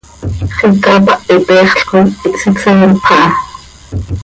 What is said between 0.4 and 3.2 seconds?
Xiica hapahit heexl coi hsicseenpx aha.